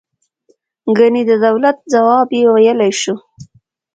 [0.97, 3.15] ګنې د دولت ځواب یې ویلای شو.